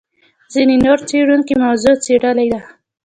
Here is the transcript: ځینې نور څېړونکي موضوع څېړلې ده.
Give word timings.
ځینې 0.53 0.75
نور 0.85 0.99
څېړونکي 1.07 1.53
موضوع 1.63 1.95
څېړلې 2.03 2.47
ده. 2.53 2.61